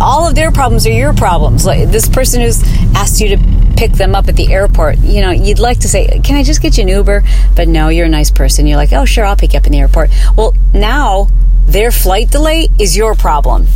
all 0.00 0.28
of 0.28 0.34
their 0.34 0.50
problems 0.50 0.86
are 0.86 0.92
your 0.92 1.14
problems. 1.14 1.64
Like 1.64 1.90
this 1.90 2.08
person 2.08 2.40
who's 2.40 2.62
asked 2.94 3.20
you 3.20 3.36
to 3.36 3.74
pick 3.76 3.92
them 3.92 4.14
up 4.14 4.28
at 4.28 4.36
the 4.36 4.52
airport, 4.52 4.98
you 4.98 5.20
know, 5.20 5.30
you'd 5.30 5.58
like 5.58 5.80
to 5.80 5.88
say, 5.88 6.20
Can 6.22 6.36
I 6.36 6.42
just 6.42 6.62
get 6.62 6.76
you 6.76 6.82
an 6.82 6.88
Uber? 6.88 7.22
But 7.54 7.68
no, 7.68 7.88
you're 7.88 8.06
a 8.06 8.10
nice 8.10 8.30
person. 8.30 8.66
You're 8.66 8.76
like, 8.76 8.92
Oh, 8.92 9.04
sure, 9.04 9.24
I'll 9.24 9.36
pick 9.36 9.52
you 9.52 9.58
up 9.58 9.66
in 9.66 9.72
the 9.72 9.78
airport. 9.78 10.10
Well, 10.36 10.54
now 10.72 11.28
their 11.66 11.90
flight 11.90 12.30
delay 12.30 12.68
is 12.78 12.96
your 12.96 13.14
problem. 13.14 13.66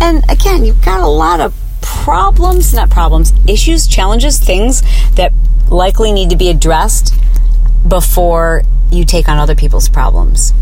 And 0.00 0.28
again, 0.30 0.64
you've 0.64 0.84
got 0.84 1.00
a 1.00 1.06
lot 1.06 1.40
of 1.40 1.54
problems, 1.80 2.74
not 2.74 2.90
problems, 2.90 3.32
issues, 3.48 3.86
challenges, 3.86 4.38
things 4.38 4.82
that 5.14 5.32
likely 5.70 6.12
need 6.12 6.30
to 6.30 6.36
be 6.36 6.48
addressed 6.48 7.14
before 7.86 8.62
you 8.90 9.04
take 9.04 9.28
on 9.28 9.38
other 9.38 9.54
people's 9.54 9.88
problems. 9.88 10.52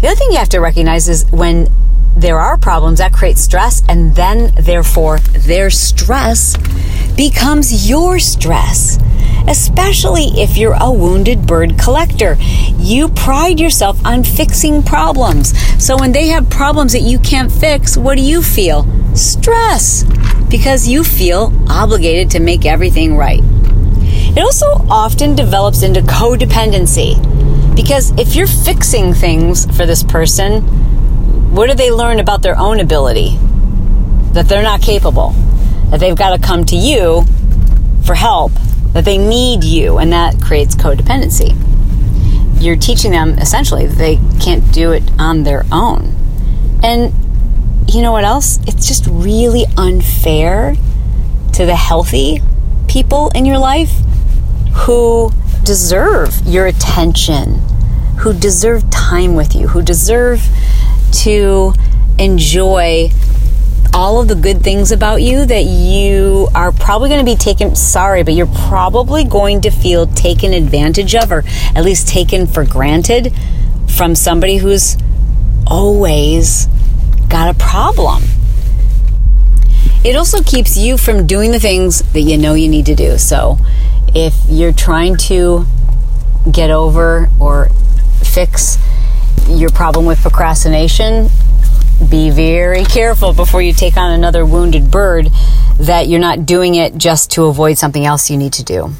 The 0.00 0.08
other 0.08 0.16
thing 0.16 0.32
you 0.32 0.38
have 0.38 0.48
to 0.50 0.60
recognize 0.60 1.08
is 1.08 1.30
when 1.30 1.68
there 2.16 2.38
are 2.38 2.58
problems 2.58 2.98
that 2.98 3.12
create 3.12 3.38
stress, 3.38 3.82
and 3.88 4.14
then 4.14 4.52
therefore 4.54 5.18
their 5.18 5.70
stress 5.70 6.56
becomes 7.16 7.88
your 7.88 8.18
stress. 8.18 8.98
Especially 9.46 10.26
if 10.40 10.56
you're 10.56 10.76
a 10.78 10.90
wounded 10.90 11.46
bird 11.46 11.78
collector. 11.78 12.36
You 12.76 13.08
pride 13.08 13.58
yourself 13.58 14.04
on 14.04 14.22
fixing 14.22 14.82
problems. 14.82 15.56
So 15.82 15.96
when 15.96 16.12
they 16.12 16.28
have 16.28 16.50
problems 16.50 16.92
that 16.92 17.02
you 17.02 17.18
can't 17.18 17.50
fix, 17.50 17.96
what 17.96 18.16
do 18.16 18.22
you 18.22 18.42
feel? 18.42 18.86
Stress. 19.14 20.04
Because 20.50 20.88
you 20.88 21.04
feel 21.04 21.52
obligated 21.68 22.30
to 22.32 22.40
make 22.40 22.66
everything 22.66 23.16
right. 23.16 23.40
It 23.42 24.38
also 24.38 24.66
often 24.88 25.34
develops 25.34 25.82
into 25.82 26.00
codependency. 26.02 27.16
Because 27.74 28.12
if 28.18 28.36
you're 28.36 28.46
fixing 28.46 29.14
things 29.14 29.64
for 29.76 29.86
this 29.86 30.02
person, 30.02 30.89
what 31.50 31.68
do 31.68 31.74
they 31.74 31.90
learn 31.90 32.20
about 32.20 32.42
their 32.42 32.56
own 32.56 32.78
ability? 32.78 33.36
That 34.32 34.46
they're 34.48 34.62
not 34.62 34.80
capable, 34.80 35.30
that 35.90 35.98
they've 35.98 36.16
got 36.16 36.30
to 36.30 36.38
come 36.38 36.64
to 36.66 36.76
you 36.76 37.24
for 38.04 38.14
help, 38.14 38.52
that 38.92 39.04
they 39.04 39.18
need 39.18 39.64
you, 39.64 39.98
and 39.98 40.12
that 40.12 40.40
creates 40.40 40.76
codependency. 40.76 41.56
You're 42.62 42.76
teaching 42.76 43.10
them 43.10 43.38
essentially 43.38 43.86
they 43.86 44.20
can't 44.40 44.72
do 44.72 44.92
it 44.92 45.02
on 45.18 45.42
their 45.42 45.64
own. 45.72 46.14
And 46.82 47.12
you 47.88 48.02
know 48.02 48.12
what 48.12 48.24
else? 48.24 48.60
It's 48.68 48.86
just 48.86 49.06
really 49.08 49.64
unfair 49.76 50.76
to 51.54 51.66
the 51.66 51.74
healthy 51.74 52.40
people 52.86 53.30
in 53.34 53.44
your 53.44 53.58
life 53.58 53.92
who 54.72 55.32
deserve 55.64 56.40
your 56.46 56.66
attention, 56.66 57.54
who 58.18 58.32
deserve 58.32 58.88
time 58.90 59.34
with 59.34 59.54
you, 59.54 59.68
who 59.68 59.82
deserve 59.82 60.48
to 61.12 61.72
enjoy 62.18 63.10
all 63.92 64.20
of 64.20 64.28
the 64.28 64.34
good 64.34 64.62
things 64.62 64.92
about 64.92 65.20
you 65.20 65.44
that 65.44 65.64
you 65.64 66.48
are 66.54 66.70
probably 66.70 67.08
going 67.08 67.24
to 67.24 67.30
be 67.30 67.36
taken 67.36 67.74
sorry 67.74 68.22
but 68.22 68.34
you're 68.34 68.46
probably 68.46 69.24
going 69.24 69.60
to 69.60 69.70
feel 69.70 70.06
taken 70.06 70.52
advantage 70.52 71.14
of 71.14 71.32
or 71.32 71.42
at 71.74 71.84
least 71.84 72.06
taken 72.06 72.46
for 72.46 72.64
granted 72.64 73.32
from 73.88 74.14
somebody 74.14 74.56
who's 74.56 74.96
always 75.66 76.66
got 77.28 77.54
a 77.54 77.58
problem. 77.58 78.24
It 80.04 80.16
also 80.16 80.42
keeps 80.42 80.76
you 80.76 80.96
from 80.96 81.26
doing 81.26 81.52
the 81.52 81.60
things 81.60 82.00
that 82.12 82.22
you 82.22 82.36
know 82.36 82.54
you 82.54 82.68
need 82.68 82.86
to 82.86 82.94
do. 82.94 83.18
So 83.18 83.58
if 84.14 84.34
you're 84.48 84.72
trying 84.72 85.16
to 85.28 85.66
get 86.50 86.70
over 86.70 87.30
or 87.38 87.68
fix 88.22 88.69
your 89.60 89.70
problem 89.70 90.06
with 90.06 90.20
procrastination, 90.22 91.28
be 92.08 92.30
very 92.30 92.84
careful 92.84 93.34
before 93.34 93.60
you 93.60 93.72
take 93.72 93.96
on 93.96 94.10
another 94.10 94.44
wounded 94.46 94.90
bird 94.90 95.28
that 95.78 96.08
you're 96.08 96.18
not 96.20 96.46
doing 96.46 96.74
it 96.74 96.96
just 96.96 97.30
to 97.32 97.44
avoid 97.44 97.76
something 97.76 98.06
else 98.06 98.30
you 98.30 98.38
need 98.38 98.54
to 98.54 98.64
do. 98.64 98.92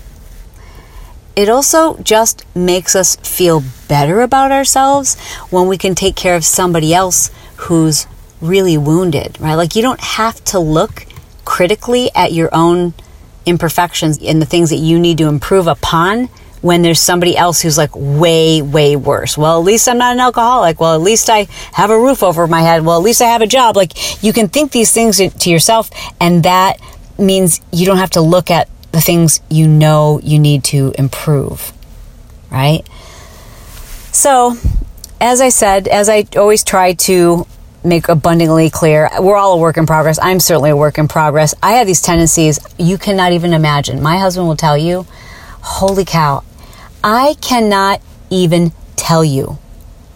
It 1.34 1.48
also 1.48 1.96
just 2.02 2.44
makes 2.54 2.94
us 2.94 3.16
feel 3.16 3.62
better 3.88 4.20
about 4.20 4.52
ourselves 4.52 5.18
when 5.48 5.66
we 5.66 5.78
can 5.78 5.94
take 5.94 6.14
care 6.14 6.36
of 6.36 6.44
somebody 6.44 6.92
else 6.92 7.30
who's 7.56 8.06
really 8.40 8.76
wounded, 8.76 9.40
right? 9.40 9.54
Like 9.54 9.74
you 9.74 9.82
don't 9.82 10.00
have 10.00 10.44
to 10.46 10.58
look 10.58 11.06
critically 11.44 12.10
at 12.14 12.32
your 12.32 12.50
own 12.52 12.92
imperfections 13.46 14.18
and 14.22 14.42
the 14.42 14.46
things 14.46 14.70
that 14.70 14.76
you 14.76 14.98
need 14.98 15.18
to 15.18 15.28
improve 15.28 15.66
upon 15.66 16.28
when 16.62 16.82
there's 16.82 17.00
somebody 17.00 17.36
else 17.36 17.60
who's 17.60 17.78
like 17.78 17.90
way, 17.94 18.62
way 18.62 18.96
worse. 18.96 19.38
Well, 19.38 19.58
at 19.58 19.64
least 19.64 19.88
I'm 19.88 19.98
not 19.98 20.12
an 20.12 20.20
alcoholic. 20.20 20.80
Well, 20.80 20.94
at 20.94 21.00
least 21.00 21.30
I 21.30 21.46
have 21.72 21.90
a 21.90 21.98
roof 21.98 22.22
over 22.22 22.46
my 22.46 22.60
head. 22.60 22.84
Well, 22.84 22.96
at 22.96 23.02
least 23.02 23.22
I 23.22 23.26
have 23.26 23.42
a 23.42 23.46
job. 23.46 23.76
Like 23.76 24.22
you 24.22 24.32
can 24.32 24.48
think 24.48 24.72
these 24.72 24.92
things 24.92 25.16
to 25.18 25.50
yourself, 25.50 25.90
and 26.20 26.42
that 26.44 26.78
means 27.18 27.60
you 27.72 27.86
don't 27.86 27.98
have 27.98 28.10
to 28.10 28.20
look 28.20 28.50
at 28.50 28.68
the 28.92 29.00
things 29.00 29.40
you 29.48 29.68
know 29.68 30.20
you 30.22 30.38
need 30.38 30.64
to 30.64 30.92
improve, 30.98 31.72
right? 32.50 32.82
So, 34.12 34.56
as 35.20 35.40
I 35.40 35.50
said, 35.50 35.86
as 35.86 36.08
I 36.08 36.26
always 36.36 36.64
try 36.64 36.94
to 36.94 37.46
make 37.84 38.08
abundantly 38.08 38.68
clear, 38.68 39.08
we're 39.20 39.36
all 39.36 39.54
a 39.54 39.58
work 39.58 39.76
in 39.76 39.86
progress. 39.86 40.18
I'm 40.20 40.40
certainly 40.40 40.70
a 40.70 40.76
work 40.76 40.98
in 40.98 41.08
progress. 41.08 41.54
I 41.62 41.74
have 41.74 41.86
these 41.86 42.02
tendencies 42.02 42.58
you 42.78 42.98
cannot 42.98 43.32
even 43.32 43.54
imagine. 43.54 44.02
My 44.02 44.18
husband 44.18 44.48
will 44.48 44.56
tell 44.56 44.76
you, 44.76 45.06
holy 45.62 46.04
cow, 46.04 46.42
I 47.02 47.36
cannot 47.40 48.02
even 48.28 48.72
tell 48.96 49.24
you 49.24 49.58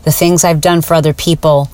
the 0.04 0.12
things 0.12 0.44
I've 0.44 0.60
done 0.60 0.82
for 0.82 0.94
other 0.94 1.14
people. 1.14 1.70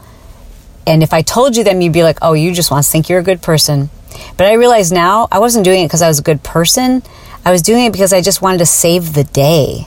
And 0.87 1.02
if 1.02 1.12
I 1.12 1.23
told 1.23 1.57
you 1.57 1.64
them, 1.64 1.81
you'd 1.81 1.93
be 1.93 2.02
like, 2.02 2.19
oh, 2.23 2.33
you 2.33 2.52
just 2.52 2.71
want 2.71 2.85
to 2.85 2.90
think 2.90 3.09
you're 3.09 3.19
a 3.19 3.25
good 3.25 3.43
person. 3.43 3.90
But 4.37 4.47
I 4.47 4.55
realize 4.55 4.93
now 4.93 5.29
I 5.31 5.38
wasn't 5.38 5.64
doing 5.64 5.83
it 5.85 5.88
because 5.88 6.02
I 6.02 6.09
was 6.09 6.19
a 6.19 6.23
good 6.23 6.43
person. 6.43 7.02
I 7.45 7.52
was 7.52 7.62
doing 7.62 7.85
it 7.85 7.93
because 7.93 8.12
I 8.12 8.23
just 8.23 8.43
wanted 8.43 8.59
to 8.59 8.67
save 8.67 9.14
the 9.14 9.25
day. 9.25 9.87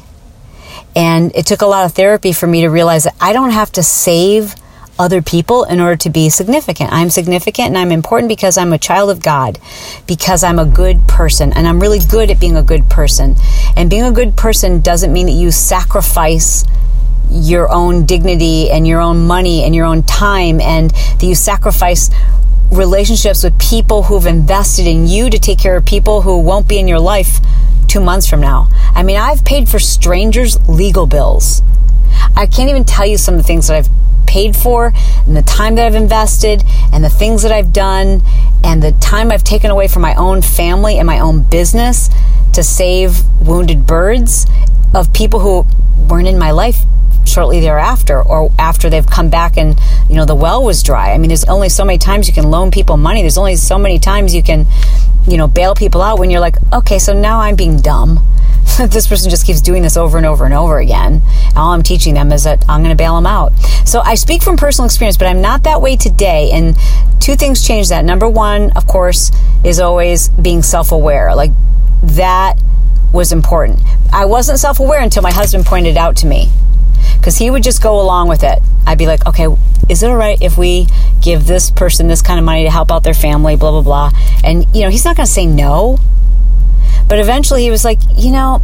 And 0.95 1.35
it 1.35 1.45
took 1.45 1.61
a 1.61 1.65
lot 1.65 1.85
of 1.85 1.93
therapy 1.93 2.33
for 2.33 2.47
me 2.47 2.61
to 2.61 2.69
realize 2.69 3.05
that 3.05 3.15
I 3.19 3.33
don't 3.33 3.51
have 3.51 3.71
to 3.73 3.83
save 3.83 4.55
other 4.99 5.21
people 5.21 5.63
in 5.63 5.79
order 5.79 5.95
to 5.95 6.09
be 6.09 6.29
significant. 6.29 6.91
I'm 6.91 7.09
significant 7.09 7.69
and 7.69 7.77
I'm 7.77 7.91
important 7.91 8.29
because 8.29 8.57
I'm 8.57 8.73
a 8.73 8.77
child 8.77 9.09
of 9.09 9.21
God, 9.21 9.59
because 10.07 10.43
I'm 10.43 10.59
a 10.59 10.65
good 10.65 11.07
person, 11.07 11.51
and 11.53 11.67
I'm 11.67 11.79
really 11.79 11.99
good 11.99 12.29
at 12.29 12.39
being 12.39 12.55
a 12.55 12.63
good 12.63 12.89
person. 12.89 13.35
And 13.75 13.89
being 13.89 14.03
a 14.03 14.11
good 14.11 14.35
person 14.37 14.81
doesn't 14.81 15.11
mean 15.11 15.25
that 15.25 15.33
you 15.33 15.51
sacrifice 15.51 16.63
your 17.29 17.71
own 17.71 18.05
dignity 18.05 18.69
and 18.69 18.85
your 18.87 19.01
own 19.01 19.25
money 19.25 19.63
and 19.63 19.73
your 19.73 19.85
own 19.85 20.03
time, 20.03 20.61
and 20.61 20.91
that 20.91 21.23
you 21.23 21.35
sacrifice 21.35 22.09
relationships 22.71 23.43
with 23.43 23.59
people 23.59 24.03
who've 24.03 24.25
invested 24.25 24.87
in 24.87 25.07
you 25.07 25.29
to 25.29 25.39
take 25.39 25.59
care 25.59 25.75
of 25.75 25.85
people 25.85 26.21
who 26.21 26.39
won't 26.39 26.67
be 26.67 26.77
in 26.77 26.87
your 26.87 26.99
life 26.99 27.39
two 27.87 27.99
months 27.99 28.27
from 28.27 28.41
now. 28.41 28.67
I 28.93 29.03
mean, 29.03 29.17
I've 29.17 29.43
paid 29.45 29.69
for 29.69 29.79
strangers' 29.79 30.57
legal 30.67 31.05
bills. 31.05 31.61
I 32.35 32.45
can't 32.45 32.69
even 32.69 32.83
tell 32.83 33.05
you 33.05 33.17
some 33.17 33.35
of 33.35 33.41
the 33.41 33.47
things 33.47 33.67
that 33.67 33.77
I've 33.77 33.89
paid 34.25 34.55
for 34.55 34.93
and 35.25 35.35
the 35.35 35.41
time 35.41 35.75
that 35.75 35.85
I've 35.85 35.95
invested 35.95 36.63
and 36.91 37.03
the 37.03 37.09
things 37.09 37.43
that 37.43 37.51
I've 37.51 37.73
done 37.73 38.21
and 38.63 38.81
the 38.81 38.91
time 38.93 39.31
I've 39.31 39.43
taken 39.43 39.71
away 39.71 39.87
from 39.87 40.01
my 40.01 40.15
own 40.15 40.41
family 40.41 40.97
and 40.97 41.07
my 41.07 41.19
own 41.19 41.43
business 41.43 42.09
to 42.53 42.63
save 42.63 43.23
wounded 43.39 43.85
birds 43.85 44.45
of 44.93 45.11
people 45.13 45.39
who 45.39 45.65
weren't 46.07 46.27
in 46.27 46.37
my 46.37 46.51
life 46.51 46.77
shortly 47.25 47.59
thereafter 47.59 48.21
or 48.21 48.51
after 48.59 48.89
they've 48.89 49.07
come 49.07 49.29
back 49.29 49.57
and 49.57 49.79
you 50.09 50.15
know 50.15 50.25
the 50.25 50.35
well 50.35 50.63
was 50.63 50.83
dry. 50.83 51.13
I 51.13 51.17
mean 51.17 51.29
there's 51.29 51.45
only 51.45 51.69
so 51.69 51.85
many 51.85 51.97
times 51.97 52.27
you 52.27 52.33
can 52.33 52.49
loan 52.49 52.71
people 52.71 52.97
money. 52.97 53.21
There's 53.21 53.37
only 53.37 53.55
so 53.55 53.77
many 53.77 53.99
times 53.99 54.35
you 54.35 54.43
can 54.43 54.65
you 55.27 55.37
know 55.37 55.47
bail 55.47 55.73
people 55.73 56.01
out 56.01 56.19
when 56.19 56.29
you're 56.29 56.41
like 56.41 56.57
okay 56.73 56.99
so 56.99 57.13
now 57.13 57.39
i'm 57.39 57.55
being 57.55 57.79
dumb. 57.79 58.19
This 58.87 59.07
person 59.07 59.29
just 59.29 59.45
keeps 59.45 59.61
doing 59.61 59.83
this 59.83 59.97
over 59.97 60.17
and 60.17 60.25
over 60.25 60.45
and 60.45 60.53
over 60.53 60.79
again. 60.79 61.21
All 61.55 61.71
i'm 61.71 61.83
teaching 61.83 62.13
them 62.13 62.31
is 62.31 62.43
that 62.43 62.65
i'm 62.67 62.81
going 62.81 62.95
to 62.95 63.01
bail 63.01 63.15
them 63.15 63.25
out. 63.25 63.53
So 63.85 63.99
i 64.01 64.15
speak 64.15 64.41
from 64.41 64.57
personal 64.57 64.85
experience 64.85 65.17
but 65.17 65.27
i'm 65.27 65.41
not 65.41 65.63
that 65.63 65.81
way 65.81 65.95
today. 65.95 66.51
And 66.51 66.75
two 67.19 67.35
things 67.35 67.65
change 67.65 67.89
that. 67.89 68.03
Number 68.03 68.27
one 68.27 68.71
of 68.71 68.87
course 68.87 69.31
is 69.63 69.79
always 69.79 70.29
being 70.29 70.61
self-aware. 70.61 71.35
Like 71.35 71.51
that 72.03 72.55
was 73.13 73.31
important. 73.31 73.79
I 74.11 74.25
wasn't 74.25 74.59
self-aware 74.59 74.99
until 74.99 75.21
my 75.21 75.31
husband 75.31 75.65
pointed 75.65 75.97
out 75.97 76.17
to 76.17 76.27
me 76.27 76.49
because 77.23 77.37
he 77.37 77.49
would 77.49 77.63
just 77.63 77.81
go 77.81 78.01
along 78.01 78.27
with 78.27 78.43
it. 78.43 78.59
I'd 78.85 78.97
be 78.97 79.07
like, 79.07 79.25
okay, 79.25 79.47
is 79.87 80.03
it 80.03 80.09
all 80.09 80.17
right 80.17 80.37
if 80.41 80.57
we 80.57 80.87
give 81.21 81.47
this 81.47 81.71
person 81.71 82.09
this 82.09 82.21
kind 82.21 82.37
of 82.37 82.43
money 82.43 82.63
to 82.63 82.69
help 82.69 82.91
out 82.91 83.03
their 83.03 83.13
family, 83.13 83.55
blah, 83.55 83.71
blah, 83.71 83.81
blah. 83.81 84.11
And, 84.43 84.65
you 84.75 84.81
know, 84.81 84.89
he's 84.89 85.05
not 85.05 85.15
going 85.15 85.25
to 85.25 85.31
say 85.31 85.45
no. 85.45 85.99
But 87.07 87.19
eventually 87.19 87.63
he 87.63 87.71
was 87.71 87.85
like, 87.85 87.99
you 88.17 88.29
know, 88.33 88.61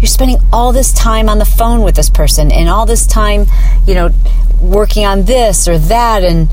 you're 0.00 0.08
spending 0.08 0.38
all 0.52 0.72
this 0.72 0.92
time 0.92 1.28
on 1.28 1.38
the 1.38 1.44
phone 1.44 1.82
with 1.82 1.94
this 1.94 2.10
person 2.10 2.50
and 2.50 2.68
all 2.68 2.86
this 2.86 3.06
time, 3.06 3.46
you 3.86 3.94
know, 3.94 4.10
working 4.60 5.06
on 5.06 5.22
this 5.22 5.68
or 5.68 5.78
that. 5.78 6.24
And, 6.24 6.52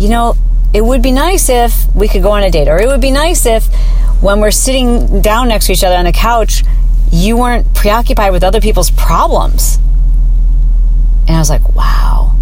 you 0.00 0.08
know, 0.08 0.34
it 0.74 0.84
would 0.84 1.02
be 1.02 1.12
nice 1.12 1.48
if 1.48 1.86
we 1.94 2.08
could 2.08 2.22
go 2.22 2.32
on 2.32 2.42
a 2.42 2.50
date, 2.50 2.66
or 2.66 2.80
it 2.80 2.88
would 2.88 3.00
be 3.00 3.12
nice 3.12 3.46
if 3.46 3.68
when 4.20 4.40
we're 4.40 4.50
sitting 4.50 5.22
down 5.22 5.46
next 5.46 5.66
to 5.66 5.72
each 5.72 5.84
other 5.84 5.94
on 5.94 6.04
the 6.04 6.10
couch, 6.12 6.64
you 7.12 7.36
weren't 7.36 7.72
preoccupied 7.74 8.32
with 8.32 8.42
other 8.42 8.60
people's 8.60 8.90
problems. 8.90 9.78
And 11.30 11.36
I 11.36 11.38
was 11.38 11.48
like, 11.48 11.76
wow, 11.76 12.34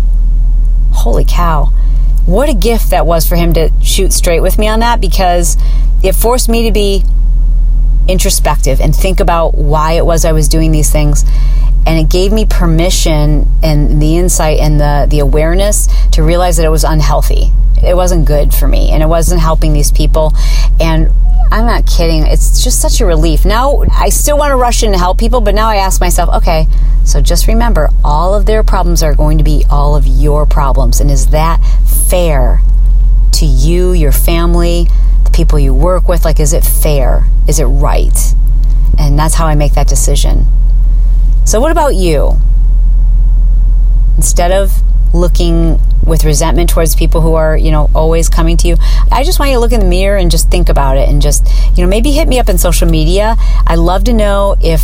holy 0.92 1.26
cow. 1.28 1.66
What 2.24 2.48
a 2.48 2.54
gift 2.54 2.88
that 2.88 3.04
was 3.04 3.28
for 3.28 3.36
him 3.36 3.52
to 3.52 3.70
shoot 3.82 4.14
straight 4.14 4.40
with 4.40 4.58
me 4.58 4.66
on 4.66 4.80
that 4.80 4.98
because 4.98 5.58
it 6.02 6.14
forced 6.14 6.48
me 6.48 6.64
to 6.64 6.72
be 6.72 7.04
introspective 8.08 8.80
and 8.80 8.96
think 8.96 9.20
about 9.20 9.54
why 9.54 9.92
it 9.92 10.06
was 10.06 10.24
I 10.24 10.32
was 10.32 10.48
doing 10.48 10.72
these 10.72 10.90
things. 10.90 11.26
And 11.86 11.98
it 11.98 12.08
gave 12.08 12.32
me 12.32 12.46
permission 12.46 13.46
and 13.62 14.00
the 14.00 14.16
insight 14.16 14.58
and 14.58 14.80
the, 14.80 15.06
the 15.10 15.18
awareness 15.18 15.90
to 16.12 16.22
realize 16.22 16.56
that 16.56 16.64
it 16.64 16.70
was 16.70 16.84
unhealthy. 16.84 17.52
It 17.86 17.94
wasn't 17.94 18.26
good 18.26 18.54
for 18.54 18.68
me 18.68 18.90
and 18.90 19.02
it 19.02 19.06
wasn't 19.06 19.42
helping 19.42 19.74
these 19.74 19.92
people. 19.92 20.32
And 20.80 21.10
I'm 21.50 21.64
not 21.64 21.86
kidding. 21.86 22.26
It's 22.26 22.62
just 22.62 22.80
such 22.80 23.00
a 23.00 23.06
relief. 23.06 23.44
Now 23.44 23.82
I 23.90 24.10
still 24.10 24.36
want 24.36 24.50
to 24.50 24.56
rush 24.56 24.82
in 24.82 24.92
to 24.92 24.98
help 24.98 25.18
people, 25.18 25.40
but 25.40 25.54
now 25.54 25.68
I 25.68 25.76
ask 25.76 26.00
myself, 26.00 26.34
okay, 26.42 26.66
so 27.04 27.20
just 27.20 27.46
remember 27.46 27.88
all 28.04 28.34
of 28.34 28.44
their 28.44 28.62
problems 28.62 29.02
are 29.02 29.14
going 29.14 29.38
to 29.38 29.44
be 29.44 29.64
all 29.70 29.96
of 29.96 30.06
your 30.06 30.44
problems. 30.44 31.00
And 31.00 31.10
is 31.10 31.28
that 31.28 31.58
fair 32.08 32.60
to 33.32 33.46
you, 33.46 33.92
your 33.92 34.12
family, 34.12 34.88
the 35.24 35.30
people 35.32 35.58
you 35.58 35.72
work 35.72 36.06
with? 36.06 36.24
Like, 36.24 36.38
is 36.38 36.52
it 36.52 36.64
fair? 36.64 37.24
Is 37.48 37.60
it 37.60 37.64
right? 37.64 38.34
And 38.98 39.18
that's 39.18 39.34
how 39.34 39.46
I 39.46 39.54
make 39.54 39.72
that 39.72 39.88
decision. 39.88 40.44
So, 41.46 41.60
what 41.60 41.72
about 41.72 41.94
you? 41.94 42.32
Instead 44.16 44.52
of 44.52 44.82
looking 45.12 45.78
with 46.06 46.24
resentment 46.24 46.70
towards 46.70 46.94
people 46.96 47.20
who 47.20 47.34
are, 47.34 47.56
you 47.56 47.70
know, 47.70 47.90
always 47.94 48.28
coming 48.28 48.56
to 48.58 48.68
you. 48.68 48.76
I 49.12 49.24
just 49.24 49.38
want 49.38 49.50
you 49.50 49.56
to 49.56 49.60
look 49.60 49.72
in 49.72 49.80
the 49.80 49.86
mirror 49.86 50.16
and 50.16 50.30
just 50.30 50.50
think 50.50 50.68
about 50.68 50.96
it 50.96 51.08
and 51.08 51.20
just, 51.20 51.46
you 51.76 51.82
know, 51.82 51.88
maybe 51.88 52.12
hit 52.12 52.28
me 52.28 52.38
up 52.38 52.48
in 52.48 52.58
social 52.58 52.88
media. 52.88 53.36
I 53.66 53.74
love 53.74 54.04
to 54.04 54.12
know 54.12 54.56
if 54.62 54.82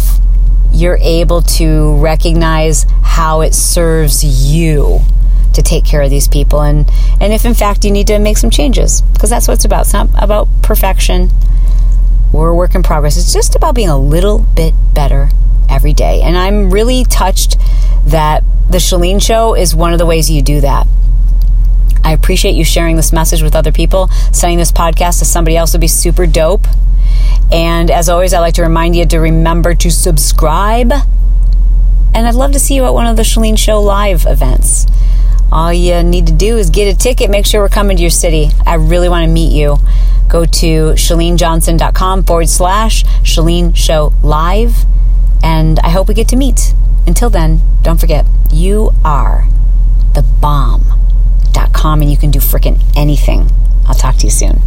you're 0.73 0.99
able 1.01 1.43
to 1.43 1.97
recognize 1.97 2.85
how 3.03 3.41
it 3.43 3.55
serves 3.55 4.25
you 4.25 5.01
to 5.55 5.63
take 5.63 5.85
care 5.85 6.03
of 6.03 6.11
these 6.11 6.27
people 6.27 6.61
and 6.63 6.91
and 7.21 7.33
if 7.33 7.45
in 7.45 7.55
fact 7.55 7.85
you 7.85 7.91
need 7.93 8.09
to 8.09 8.19
make 8.19 8.37
some 8.37 8.51
changes 8.51 9.03
because 9.13 9.31
that's 9.31 9.47
what 9.47 9.55
it's 9.55 9.65
about. 9.65 9.83
It's 9.83 9.93
not 9.93 10.09
about 10.21 10.49
perfection. 10.63 11.31
We're 12.33 12.49
a 12.49 12.55
work 12.55 12.75
in 12.75 12.83
progress. 12.83 13.17
It's 13.17 13.33
just 13.33 13.55
about 13.55 13.77
being 13.77 13.89
a 13.89 13.99
little 13.99 14.41
bit 14.41 14.75
better 14.93 15.31
every 15.71 15.93
day. 15.93 16.21
And 16.23 16.37
I'm 16.37 16.71
really 16.71 17.05
touched 17.05 17.57
that 18.07 18.45
the 18.69 18.79
Chalene 18.79 19.23
Show 19.23 19.55
is 19.55 19.75
one 19.75 19.93
of 19.93 19.99
the 19.99 20.07
ways 20.07 20.31
you 20.31 20.43
do 20.43 20.61
that. 20.61 20.87
I 22.03 22.12
appreciate 22.12 22.55
you 22.55 22.64
sharing 22.64 22.97
this 22.97 23.12
message 23.12 23.43
with 23.43 23.57
other 23.57 23.73
people. 23.73 24.09
Sending 24.33 24.59
this 24.59 24.71
podcast 24.71 25.21
to 25.21 25.25
somebody 25.25 25.57
else 25.57 25.73
would 25.73 25.81
be 25.81 25.88
super 25.88 26.27
dope. 26.27 26.67
And 27.51 27.90
as 27.90 28.09
always, 28.09 28.35
I 28.35 28.40
like 28.40 28.55
to 28.55 28.62
remind 28.62 28.95
you 28.95 29.07
to 29.07 29.19
remember 29.19 29.75
to 29.75 29.90
subscribe. 29.90 30.93
And 32.14 32.27
I'd 32.27 32.35
love 32.35 32.53
to 32.53 32.59
see 32.59 32.75
you 32.75 32.85
at 32.85 32.93
one 32.93 33.07
of 33.07 33.17
the 33.17 33.23
Chalene 33.23 33.59
Show 33.59 33.81
live 33.81 34.27
events. 34.27 34.87
All 35.51 35.73
you 35.73 36.03
need 36.03 36.27
to 36.27 36.33
do 36.33 36.59
is 36.59 36.71
get 36.71 36.95
a 36.95 36.99
ticket, 36.99 37.31
make 37.31 37.47
sure 37.47 37.61
we're 37.61 37.69
coming 37.69 37.97
to 37.97 38.03
your 38.03 38.11
city. 38.11 38.51
I 38.67 38.75
really 38.75 39.09
want 39.09 39.25
to 39.25 39.31
meet 39.31 39.53
you. 39.53 39.79
Go 40.29 40.45
to 40.45 40.67
chalenejohnson.com 40.95 42.25
forward 42.25 42.49
slash 42.49 43.05
Chalene 43.23 43.75
Show 43.75 44.12
Live. 44.23 44.85
And 45.43 45.79
I 45.81 45.90
hope 45.90 46.09
we 46.09 46.14
get 46.14 46.29
to 46.29 46.37
meet. 46.37 46.75
Until 47.07 47.31
then, 47.31 47.61
don't 47.83 48.01
forget, 48.01 48.27
you 48.53 48.93
are 49.05 49.47
the 50.14 50.23
bomb.com 50.40 52.01
and 52.03 52.11
you 52.11 52.17
can 52.17 52.31
do 52.31 52.38
freaking 52.38 52.83
anything. 52.97 53.51
I'll 53.87 53.95
talk 53.95 54.17
to 54.17 54.25
you 54.25 54.31
soon. 54.31 54.61